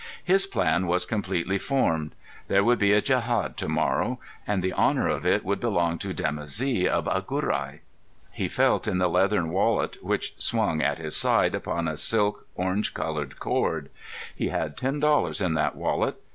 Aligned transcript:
His 0.23 0.47
plan 0.47 0.87
was 0.87 1.05
completely 1.05 1.59
formed. 1.59 2.15
There 2.47 2.63
would 2.63 2.79
be 2.79 2.91
a 2.91 3.03
djehad 3.03 3.55
to 3.57 3.69
morrow, 3.69 4.19
and 4.47 4.63
the 4.63 4.73
honour 4.73 5.07
of 5.07 5.27
it 5.27 5.45
would 5.45 5.59
belong 5.59 5.99
to 5.99 6.11
Dimoussi 6.11 6.87
of 6.87 7.05
Agurai. 7.05 7.81
He 8.31 8.47
felt 8.47 8.87
in 8.87 8.97
the 8.97 9.07
leathern 9.07 9.51
wallet 9.51 10.03
which 10.03 10.33
swung 10.41 10.81
at 10.81 10.97
his 10.97 11.15
side 11.15 11.53
upon 11.53 11.87
a 11.87 11.97
silk 11.97 12.47
orange 12.55 12.95
coloured 12.95 13.37
cord. 13.37 13.91
He 14.35 14.47
had 14.47 14.75
ten 14.75 14.99
dollars 14.99 15.39
in 15.39 15.53
that 15.53 15.75
wallet. 15.75 16.19